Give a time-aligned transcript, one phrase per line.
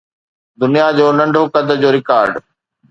[0.61, 2.33] دنيا جو ننڍو قد جو رڪارڊ